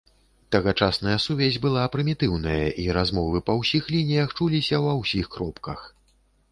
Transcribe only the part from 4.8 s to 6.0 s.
ва ўсіх кропках.